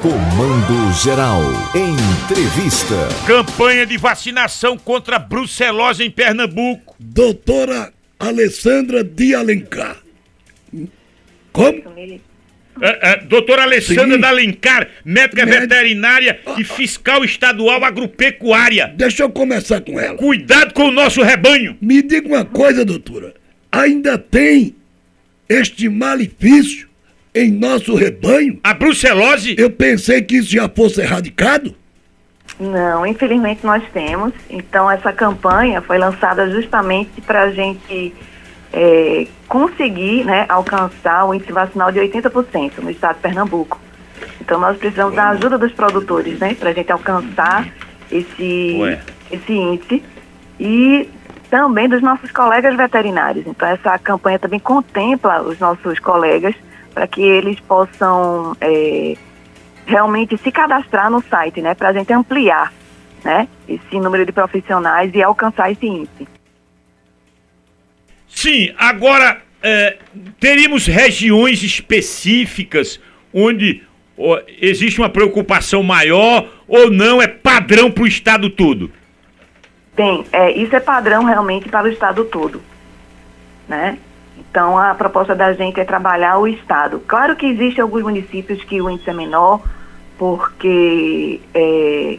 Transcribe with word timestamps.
Comando 0.00 0.92
Geral. 1.02 1.42
Entrevista. 1.74 2.94
Campanha 3.26 3.84
de 3.84 3.96
vacinação 3.96 4.78
contra 4.78 5.16
a 5.16 5.18
brucelose 5.18 6.04
em 6.04 6.08
Pernambuco. 6.08 6.94
Doutora 7.00 7.92
Alessandra 8.16 9.02
de 9.02 9.34
Alencar. 9.34 9.96
Como? 11.52 11.82
É, 12.80 13.10
é, 13.10 13.16
doutora 13.24 13.62
Alessandra 13.62 14.14
Sim. 14.14 14.20
da 14.20 14.28
Alencar, 14.28 14.86
médica 15.04 15.44
Médica. 15.44 15.66
veterinária 15.66 16.38
e 16.56 16.62
fiscal 16.62 17.24
estadual 17.24 17.84
agropecuária. 17.84 18.94
Deixa 18.96 19.24
eu 19.24 19.30
começar 19.30 19.80
com 19.80 19.98
ela. 19.98 20.16
Cuidado 20.16 20.74
com 20.74 20.84
o 20.84 20.92
nosso 20.92 21.24
rebanho. 21.24 21.76
Me 21.80 22.02
diga 22.02 22.28
uma 22.28 22.44
coisa, 22.44 22.84
doutora. 22.84 23.34
Ainda 23.72 24.16
tem 24.16 24.76
este 25.48 25.88
malefício 25.88 26.87
em 27.38 27.50
nosso 27.50 27.94
rebanho? 27.94 28.58
A 28.62 28.74
brucelose 28.74 29.54
Eu 29.58 29.70
pensei 29.70 30.22
que 30.22 30.36
isso 30.36 30.50
já 30.50 30.68
fosse 30.68 31.00
erradicado. 31.00 31.74
Não, 32.58 33.06
infelizmente 33.06 33.64
nós 33.64 33.82
temos. 33.92 34.32
Então, 34.50 34.90
essa 34.90 35.12
campanha 35.12 35.80
foi 35.80 35.98
lançada 35.98 36.50
justamente 36.50 37.20
para 37.20 37.42
a 37.42 37.50
gente 37.50 38.12
é, 38.72 39.26
conseguir 39.46 40.24
né, 40.24 40.44
alcançar 40.48 41.24
o 41.24 41.34
índice 41.34 41.52
vacinal 41.52 41.92
de 41.92 42.00
80% 42.00 42.78
no 42.78 42.90
estado 42.90 43.16
de 43.16 43.22
Pernambuco. 43.22 43.80
Então, 44.40 44.58
nós 44.58 44.76
precisamos 44.76 45.14
da 45.14 45.28
ajuda 45.30 45.56
dos 45.56 45.72
produtores 45.72 46.38
né, 46.38 46.54
para 46.54 46.70
a 46.70 46.72
gente 46.72 46.90
alcançar 46.90 47.68
esse, 48.10 48.76
Ué. 48.80 49.00
esse 49.30 49.52
índice 49.52 50.02
e 50.58 51.08
também 51.48 51.88
dos 51.88 52.02
nossos 52.02 52.30
colegas 52.32 52.76
veterinários. 52.76 53.46
Então, 53.46 53.68
essa 53.68 53.98
campanha 53.98 54.38
também 54.38 54.58
contempla 54.58 55.42
os 55.42 55.58
nossos 55.58 55.98
colegas 56.00 56.54
para 56.98 57.06
que 57.06 57.22
eles 57.22 57.60
possam. 57.60 58.56
é, 58.60 59.16
realmente 59.86 60.36
se 60.36 60.50
cadastrar 60.50 61.08
no 61.08 61.22
site, 61.22 61.62
né, 61.62 61.74
para 61.74 61.90
a 61.90 61.92
gente 61.92 62.12
ampliar, 62.12 62.74
né, 63.24 63.46
esse 63.68 64.00
número 64.00 64.26
de 64.26 64.32
profissionais 64.32 65.14
e 65.14 65.22
alcançar 65.22 65.70
esse 65.70 65.86
índice. 65.86 66.26
Sim, 68.28 68.74
agora 68.76 69.40
é, 69.62 69.96
teríamos 70.40 70.86
regiões 70.86 71.62
específicas 71.62 73.00
onde 73.32 73.82
ó, 74.18 74.40
existe 74.60 75.00
uma 75.00 75.08
preocupação 75.08 75.82
maior 75.82 76.48
ou 76.66 76.90
não 76.90 77.22
é 77.22 77.28
padrão 77.28 77.90
para 77.90 78.02
o 78.02 78.06
estado 78.06 78.50
todo? 78.50 78.92
Bem, 79.96 80.24
é, 80.32 80.50
isso 80.50 80.74
é 80.74 80.80
padrão 80.80 81.24
realmente 81.24 81.68
para 81.68 81.86
o 81.86 81.88
estado 81.88 82.24
todo, 82.24 82.60
né? 83.68 83.96
Então 84.38 84.78
a 84.78 84.94
proposta 84.94 85.34
da 85.34 85.52
gente 85.52 85.80
é 85.80 85.84
trabalhar 85.84 86.38
o 86.38 86.46
estado. 86.46 87.00
Claro 87.06 87.36
que 87.36 87.46
existem 87.46 87.82
alguns 87.82 88.02
municípios 88.02 88.62
que 88.64 88.80
o 88.80 88.88
índice 88.88 89.10
é 89.10 89.12
menor, 89.12 89.62
porque 90.16 91.40
é, 91.54 92.18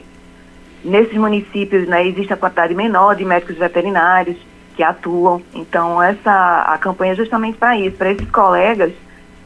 nesses 0.83 1.15
municípios 1.15 1.87
né, 1.87 2.05
existe 2.07 2.33
a 2.33 2.37
quantidade 2.37 2.73
menor 2.73 3.15
de 3.15 3.25
médicos 3.25 3.57
veterinários 3.57 4.37
que 4.75 4.83
atuam. 4.83 5.41
Então 5.53 6.01
essa 6.01 6.63
a 6.67 6.77
campanha 6.77 7.13
é 7.13 7.15
justamente 7.15 7.57
para 7.57 7.77
isso, 7.77 7.97
para 7.97 8.11
esses 8.11 8.29
colegas 8.29 8.91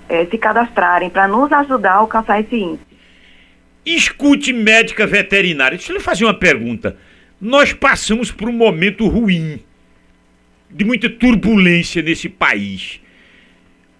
é, 0.10 0.26
se 0.26 0.38
cadastrarem, 0.38 1.10
para 1.10 1.28
nos 1.28 1.52
ajudar 1.52 1.94
a 1.94 1.98
alcançar 1.98 2.40
esse 2.40 2.56
índice. 2.56 2.94
Escute, 3.86 4.54
médica 4.54 5.06
veterinária, 5.06 5.78
deixa 5.78 5.92
eu 5.92 5.98
lhe 5.98 6.04
fazer 6.04 6.24
uma 6.24 6.34
pergunta. 6.34 6.98
Nós 7.40 7.74
passamos 7.74 8.32
por 8.32 8.48
um 8.48 8.54
momento 8.54 9.08
ruim, 9.08 9.62
de 10.74 10.84
muita 10.84 11.10
turbulência 11.10 12.02
nesse 12.02 12.28
país, 12.28 13.00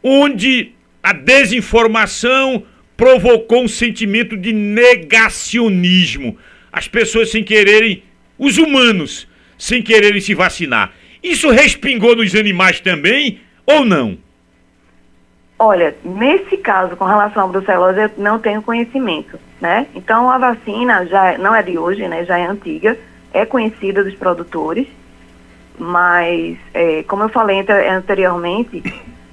onde 0.02 0.72
a 1.02 1.14
desinformação 1.14 2.64
provocou 2.98 3.64
um 3.64 3.68
sentimento 3.68 4.36
de 4.36 4.54
negacionismo. 4.54 6.38
As 6.72 6.88
pessoas 6.88 7.30
sem 7.30 7.44
quererem, 7.44 8.04
os 8.38 8.58
humanos, 8.58 9.28
sem 9.58 9.82
quererem 9.82 10.20
se 10.22 10.34
vacinar. 10.34 10.94
Isso 11.22 11.50
respingou 11.50 12.16
nos 12.16 12.36
animais 12.36 12.80
também 12.80 13.40
ou 13.66 13.86
não? 13.86 14.18
Olha, 15.58 15.96
nesse 16.04 16.58
caso, 16.58 16.96
com 16.98 17.06
relação 17.06 17.46
à 17.46 17.48
brucelose, 17.48 18.00
eu 18.00 18.12
não 18.18 18.40
tenho 18.40 18.62
conhecimento, 18.62 19.40
né? 19.62 19.88
Então, 19.96 20.30
a 20.30 20.38
vacina 20.38 21.06
já 21.06 21.38
não 21.38 21.56
é 21.56 21.62
de 21.64 21.78
hoje, 21.78 22.06
né? 22.08 22.26
Já 22.26 22.38
é 22.38 22.46
antiga, 22.46 22.98
é 23.32 23.46
conhecida 23.46 24.04
dos 24.04 24.16
produtores, 24.16 24.88
mas, 25.78 26.58
é, 26.74 27.04
como 27.04 27.24
eu 27.24 27.30
falei 27.30 27.60
ante- 27.62 27.72
anteriormente, 27.72 28.82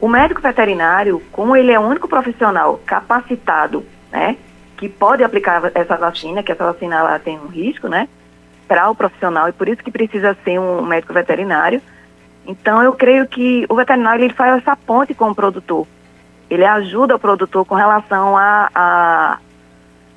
o 0.00 0.08
médico 0.08 0.40
veterinário, 0.40 1.22
como 1.32 1.54
ele 1.56 1.72
é 1.72 1.78
o 1.78 1.82
único 1.82 2.08
profissional 2.08 2.80
capacitado, 2.86 3.84
né? 4.10 4.36
Que 4.76 4.88
pode 4.88 5.22
aplicar 5.22 5.70
essa 5.74 5.96
vacina, 5.96 6.42
que 6.42 6.52
essa 6.52 6.64
vacina 6.64 6.96
ela 6.96 7.18
tem 7.18 7.38
um 7.38 7.46
risco, 7.48 7.88
né? 7.88 8.08
Para 8.66 8.88
o 8.88 8.94
profissional, 8.94 9.48
e 9.48 9.52
por 9.52 9.68
isso 9.68 9.82
que 9.82 9.90
precisa 9.90 10.36
ser 10.44 10.58
um 10.58 10.82
médico 10.82 11.12
veterinário. 11.12 11.82
Então, 12.46 12.82
eu 12.82 12.92
creio 12.94 13.26
que 13.26 13.66
o 13.68 13.74
veterinário 13.74 14.24
ele 14.24 14.32
faz 14.34 14.58
essa 14.62 14.74
ponte 14.76 15.12
com 15.14 15.30
o 15.30 15.34
produtor 15.34 15.86
ele 16.48 16.64
ajuda 16.64 17.14
o 17.14 17.18
produtor 17.18 17.64
com 17.64 17.76
relação 17.76 18.36
a, 18.36 18.68
a, 18.74 19.38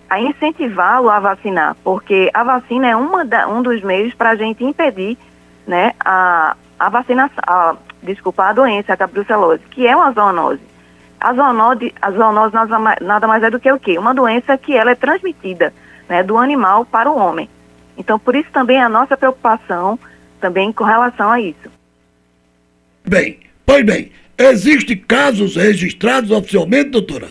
a 0.09 0.19
incentivá-lo 0.19 1.07
a 1.07 1.19
vacinar, 1.19 1.75
porque 1.83 2.31
a 2.33 2.43
vacina 2.43 2.87
é 2.87 2.95
uma 2.95 3.23
da- 3.23 3.47
um 3.47 3.61
dos 3.61 3.83
meios 3.83 4.15
para 4.15 4.31
a 4.31 4.35
gente 4.35 4.63
impedir 4.63 5.15
né, 5.67 5.93
a, 5.99 6.55
a 6.79 6.89
vacinação, 6.89 7.43
a, 7.45 7.75
desculpa, 8.01 8.43
a 8.43 8.53
doença, 8.53 8.95
a 8.97 9.07
brucelose, 9.07 9.63
que 9.71 9.87
é 9.87 9.95
uma 9.95 10.11
zoonose. 10.11 10.61
A 11.19 11.33
zoonose, 11.33 11.93
a 12.01 12.11
zoonose 12.11 12.53
nada 13.01 13.27
mais, 13.27 13.43
é 13.43 13.49
do 13.49 13.59
que 13.59 13.71
o 13.71 13.79
quê? 13.79 13.97
Uma 13.97 14.13
doença 14.13 14.57
que 14.57 14.75
ela 14.75 14.91
é 14.91 14.95
transmitida 14.95 15.73
né, 16.09 16.21
do 16.21 16.37
animal 16.37 16.85
para 16.85 17.09
o 17.09 17.17
homem. 17.17 17.49
Então, 17.97 18.19
por 18.19 18.35
isso 18.35 18.49
também 18.51 18.81
a 18.81 18.89
nossa 18.89 19.15
preocupação 19.15 19.97
também 20.41 20.71
com 20.73 20.83
relação 20.83 21.31
a 21.31 21.39
isso. 21.39 21.71
Bem, 23.05 23.39
pois 23.65 23.85
bem, 23.85 24.11
existem 24.37 24.97
casos 24.97 25.55
registrados 25.55 26.31
oficialmente, 26.31 26.89
doutora? 26.89 27.29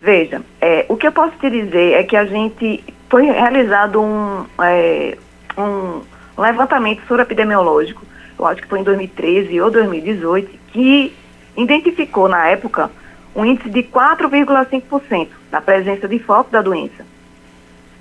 Veja, 0.00 0.42
é, 0.60 0.86
o 0.88 0.96
que 0.96 1.06
eu 1.06 1.12
posso 1.12 1.36
te 1.38 1.50
dizer 1.50 1.94
é 1.94 2.04
que 2.04 2.16
a 2.16 2.26
gente 2.26 2.84
foi 3.08 3.24
realizado 3.24 4.00
um, 4.00 4.44
é, 4.62 5.16
um 5.56 6.02
levantamento 6.42 7.02
epidemiológico, 7.20 8.02
eu 8.38 8.46
acho 8.46 8.62
que 8.62 8.68
foi 8.68 8.80
em 8.80 8.84
2013 8.84 9.60
ou 9.60 9.70
2018, 9.70 10.58
que 10.72 11.14
identificou 11.56 12.28
na 12.28 12.46
época 12.48 12.90
um 13.34 13.44
índice 13.44 13.70
de 13.70 13.82
4,5% 13.82 15.28
da 15.50 15.60
presença 15.60 16.08
de 16.08 16.18
foco 16.18 16.50
da 16.50 16.62
doença, 16.62 17.04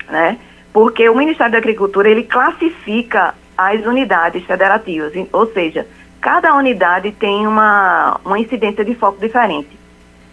né? 0.09 0.37
Porque 0.71 1.07
o 1.07 1.15
Ministério 1.15 1.51
da 1.51 1.57
Agricultura 1.57 2.09
ele 2.09 2.23
classifica 2.23 3.35
as 3.57 3.85
unidades 3.85 4.43
federativas, 4.43 5.13
ou 5.31 5.45
seja, 5.53 5.87
cada 6.19 6.55
unidade 6.55 7.11
tem 7.11 7.45
uma, 7.45 8.19
uma 8.25 8.39
incidência 8.39 8.83
de 8.83 8.95
foco 8.95 9.19
diferente. 9.19 9.69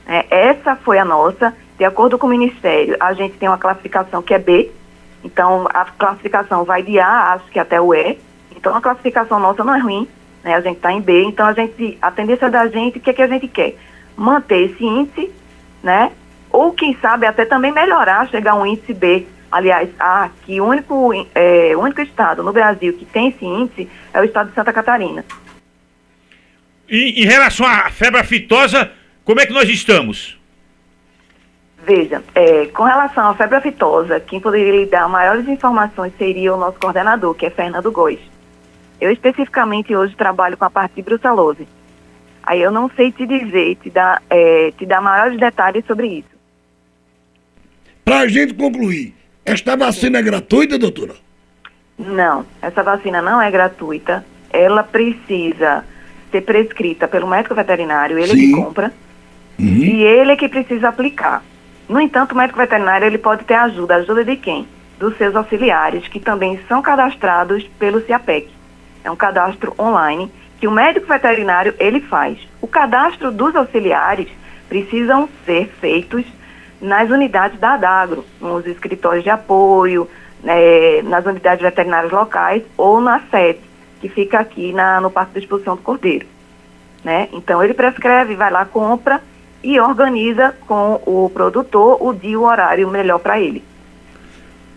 É, 0.07 0.27
essa 0.31 0.77
foi 0.77 0.99
a 0.99 1.05
nossa. 1.05 1.55
De 1.79 1.85
acordo 1.85 2.19
com 2.19 2.27
o 2.27 2.31
Ministério, 2.31 2.97
a 3.01 3.13
gente 3.13 3.37
tem 3.39 3.49
uma 3.49 3.59
classificação 3.59 4.23
que 4.23 4.35
é 4.35 4.39
B. 4.39 4.71
Então, 5.25 5.69
a 5.73 5.85
classificação 5.85 6.65
vai 6.65 6.83
de 6.83 6.99
A, 6.99 7.35
acho 7.35 7.47
que 7.47 7.59
até 7.59 7.81
o 7.81 7.95
E. 7.95 8.19
Então, 8.57 8.75
a 8.75 8.81
classificação 8.81 9.39
nossa 9.39 9.63
não 9.63 9.75
é 9.75 9.79
ruim. 9.79 10.09
Né? 10.43 10.55
A 10.55 10.61
gente 10.61 10.77
está 10.77 10.93
em 10.93 11.01
B. 11.01 11.25
Então, 11.25 11.47
a, 11.47 11.53
gente, 11.53 11.99
a 12.01 12.11
tendência 12.11 12.51
da 12.51 12.67
gente, 12.69 12.99
o 12.99 13.01
que, 13.01 13.11
é 13.11 13.13
que 13.13 13.23
a 13.23 13.29
gente 13.29 13.49
quer? 13.49 13.77
Manter 14.17 14.71
esse 14.71 14.85
índice, 14.85 15.31
né? 15.83 16.13
Ou, 16.51 16.73
quem 16.73 16.97
sabe, 17.01 17.27
até 17.27 17.45
também 17.45 17.73
melhorar, 17.73 18.29
chegar 18.29 18.53
a 18.53 18.57
um 18.57 18.67
índice 18.67 18.93
B. 18.93 19.27
Aliás, 19.53 19.89
A, 19.99 20.31
que 20.45 20.61
o 20.61 20.67
único, 20.67 21.13
é, 21.35 21.77
único 21.77 22.01
estado 22.01 22.43
no 22.43 22.53
Brasil 22.53 22.93
que 22.93 23.05
tem 23.05 23.29
esse 23.29 23.45
índice 23.45 23.89
é 24.13 24.21
o 24.21 24.25
estado 24.25 24.49
de 24.49 24.55
Santa 24.55 24.73
Catarina. 24.73 25.25
E 26.89 27.23
em 27.23 27.27
relação 27.27 27.67
à 27.67 27.91
febre 27.91 28.21
aftosa, 28.21 28.91
como 29.25 29.41
é 29.41 29.47
que 29.47 29.53
nós 29.53 29.69
estamos? 29.69 30.40
Veja, 31.87 32.23
é, 32.35 32.67
com 32.67 32.83
relação 32.83 33.31
à 33.31 33.35
febre 33.35 33.57
aftosa, 33.57 34.21
quem 34.21 34.39
poderia 34.39 34.73
lhe 34.73 34.87
dar 34.87 35.09
maiores 35.09 35.49
informações 35.49 36.13
seria 36.19 36.55
o 36.55 36.59
nosso 36.59 36.79
coordenador, 36.79 37.35
que 37.35 37.47
é 37.47 37.51
Fernando 37.51 37.91
Góes. 37.91 38.21
Eu 39.01 39.11
especificamente 39.11 39.97
hoje 39.97 40.15
trabalho 40.15 40.57
com 40.57 40.65
a 40.65 40.71
parte 40.71 40.97
de 40.97 41.03
brucelose. 41.03 41.67
Aí 42.43 42.61
eu 42.61 42.71
não 42.71 42.91
sei 42.95 43.11
te 43.11 43.27
dizer, 43.27 43.77
te 43.77 43.91
dar, 43.91 44.23
é, 44.29 44.73
te 44.77 44.85
dar 44.85 45.01
maiores 45.01 45.39
detalhes 45.39 45.85
sobre 45.87 46.07
isso. 46.07 46.29
Pra 48.05 48.27
gente 48.29 48.53
concluir, 48.55 49.15
esta 49.45 49.77
vacina 49.77 50.19
é 50.19 50.23
gratuita, 50.23 50.79
doutora? 50.79 51.15
Não, 51.99 52.45
essa 52.61 52.83
vacina 52.83 53.23
não 53.23 53.41
é 53.41 53.51
gratuita. 53.51 54.25
Ela 54.53 54.83
precisa 54.83 55.85
ser 56.31 56.43
prescrita 56.43 57.09
pelo 57.09 57.27
médico 57.27 57.55
veterinário, 57.55 58.19
ele 58.19 58.33
Sim. 58.33 58.37
que 58.37 58.53
compra, 58.53 58.93
e 59.59 60.03
ele 60.03 60.33
é 60.33 60.37
que 60.37 60.49
precisa 60.49 60.89
aplicar. 60.89 61.43
No 61.91 62.01
entanto, 62.01 62.33
o 62.33 62.37
médico 62.37 62.57
veterinário 62.57 63.05
ele 63.05 63.19
pode 63.19 63.45
ter 63.45 63.55
ajuda. 63.55 63.97
Ajuda 63.97 64.25
de 64.25 64.37
quem? 64.37 64.65
Dos 64.97 65.17
seus 65.17 65.35
auxiliares, 65.35 66.07
que 66.07 66.21
também 66.21 66.61
são 66.69 66.81
cadastrados 66.81 67.65
pelo 67.81 68.01
CIAPEC. 68.03 68.49
É 69.03 69.11
um 69.11 69.17
cadastro 69.17 69.75
online 69.77 70.33
que 70.61 70.69
o 70.69 70.71
médico 70.71 71.09
veterinário 71.09 71.75
ele 71.81 72.01
faz. 72.01 72.39
O 72.61 72.69
cadastro 72.69 73.33
dos 73.33 73.57
auxiliares 73.57 74.29
precisam 74.69 75.29
ser 75.45 75.67
feitos 75.81 76.25
nas 76.81 77.11
unidades 77.11 77.59
da 77.59 77.75
Adagro, 77.75 78.25
nos 78.41 78.65
escritórios 78.69 79.25
de 79.25 79.31
apoio, 79.31 80.09
né, 80.45 81.03
nas 81.03 81.27
unidades 81.27 81.61
veterinárias 81.61 82.13
locais 82.13 82.63
ou 82.77 83.01
na 83.01 83.19
sede, 83.33 83.59
que 84.01 84.09
fica 84.09 84.39
aqui 84.39 84.73
na, 84.73 85.01
no 85.01 85.11
Parque 85.11 85.33
de 85.33 85.41
Exposição 85.41 85.75
do 85.75 85.83
Cordeiro. 85.83 86.27
Né? 87.03 87.29
Então 87.33 87.61
ele 87.65 87.75
prescreve, 87.75 88.37
vai 88.37 88.53
lá, 88.53 88.65
compra 88.65 89.21
e 89.63 89.79
organiza 89.79 90.55
com 90.67 91.01
o 91.07 91.31
produtor 91.33 91.99
o 92.01 92.13
dia 92.13 92.31
e 92.31 92.37
o 92.37 92.43
horário 92.43 92.89
melhor 92.89 93.19
para 93.19 93.41
ele. 93.41 93.63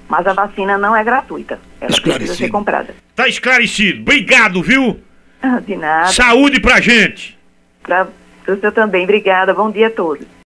Mas 0.07 0.27
a 0.27 0.33
vacina 0.33 0.77
não 0.77 0.95
é 0.95 1.03
gratuita. 1.03 1.59
Ela 1.79 1.99
precisa 1.99 2.35
ser 2.35 2.49
comprada. 2.49 2.93
Tá 3.15 3.27
esclarecido. 3.27 4.01
Obrigado, 4.01 4.61
viu? 4.61 4.99
De 5.65 5.75
nada. 5.75 6.07
Saúde 6.07 6.59
pra 6.59 6.79
gente. 6.79 7.37
Para 7.81 8.07
senhor 8.45 8.71
também. 8.71 9.03
Obrigada. 9.03 9.53
Bom 9.53 9.71
dia 9.71 9.87
a 9.87 9.91
todos. 9.91 10.25